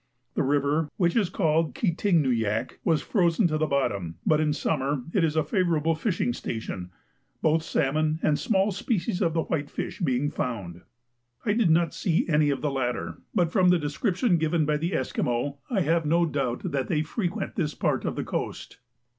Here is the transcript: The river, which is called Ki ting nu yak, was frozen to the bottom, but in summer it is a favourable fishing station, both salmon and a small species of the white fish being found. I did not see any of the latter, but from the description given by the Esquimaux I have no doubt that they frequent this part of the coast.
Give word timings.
The 0.33 0.41
river, 0.41 0.89
which 0.97 1.15
is 1.15 1.29
called 1.29 1.75
Ki 1.75 1.93
ting 1.93 2.23
nu 2.23 2.31
yak, 2.31 2.79
was 2.83 3.03
frozen 3.03 3.45
to 3.49 3.59
the 3.59 3.67
bottom, 3.67 4.15
but 4.25 4.39
in 4.39 4.51
summer 4.51 5.03
it 5.13 5.23
is 5.23 5.35
a 5.35 5.43
favourable 5.43 5.93
fishing 5.93 6.33
station, 6.33 6.89
both 7.43 7.61
salmon 7.61 8.19
and 8.23 8.33
a 8.33 8.37
small 8.37 8.71
species 8.71 9.21
of 9.21 9.35
the 9.35 9.43
white 9.43 9.69
fish 9.69 9.99
being 9.99 10.31
found. 10.31 10.81
I 11.45 11.53
did 11.53 11.69
not 11.69 11.93
see 11.93 12.27
any 12.27 12.49
of 12.49 12.61
the 12.63 12.71
latter, 12.71 13.19
but 13.35 13.51
from 13.51 13.69
the 13.69 13.77
description 13.77 14.37
given 14.39 14.65
by 14.65 14.77
the 14.77 14.95
Esquimaux 14.95 15.59
I 15.69 15.81
have 15.81 16.03
no 16.07 16.25
doubt 16.25 16.71
that 16.71 16.87
they 16.87 17.03
frequent 17.03 17.53
this 17.55 17.75
part 17.75 18.03
of 18.03 18.15
the 18.15 18.23
coast. 18.23 18.79